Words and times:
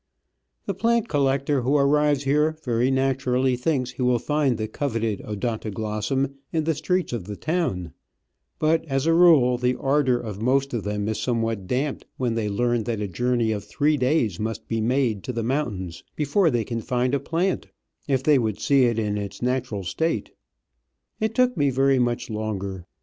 The 0.65 0.73
plant 0.73 1.07
collector 1.07 1.61
who 1.61 1.77
arrives 1.77 2.23
here 2.23 2.57
very 2.63 2.89
naturally 2.89 3.55
thinks 3.55 3.91
he 3.91 4.01
will 4.01 4.17
find 4.17 4.57
the 4.57 4.67
coveted 4.67 5.21
Odontoglossum 5.21 6.33
in 6.51 6.63
the 6.63 6.73
streets 6.73 7.13
of 7.13 7.25
the 7.25 7.35
town; 7.35 7.93
but, 8.57 8.83
as 8.85 9.05
a 9.05 9.13
rule, 9.13 9.59
the 9.59 9.75
ardour 9.75 10.17
of 10.17 10.41
most 10.41 10.73
of 10.73 10.83
them 10.83 11.07
is 11.07 11.19
somewhat 11.19 11.67
damped 11.67 12.05
when 12.17 12.33
they 12.33 12.49
learn 12.49 12.85
that 12.85 12.99
a 12.99 13.07
journey 13.07 13.51
of 13.51 13.63
three 13.63 13.95
days 13.95 14.39
must 14.39 14.67
be 14.67 14.81
made 14.81 15.21
to 15.25 15.33
the 15.33 15.43
mountains 15.43 16.03
before 16.15 16.49
they 16.49 16.63
can 16.63 16.81
find 16.81 17.13
a 17.13 17.19
plant, 17.19 17.67
if 18.07 18.23
they 18.23 18.39
would 18.39 18.59
see 18.59 18.85
it 18.85 18.97
in 18.97 19.19
its 19.19 19.39
natural 19.43 19.83
state. 19.83 20.31
It 21.19 21.35
took 21.35 21.55
me 21.55 21.69
very 21.69 21.99
much 21.99 22.27
longer. 22.27 22.87